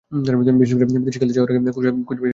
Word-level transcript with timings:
বিশেষ 0.61 0.75
করে 0.77 0.85
বিদেশে 1.03 1.19
খেলতে 1.21 1.35
যাওয়ার 1.35 1.49
আগে 1.51 1.59
কোচ 1.75 1.75
থাকাটা 1.75 1.93
খুব 2.07 2.07
কাজে 2.07 2.19
লাগে। 2.21 2.29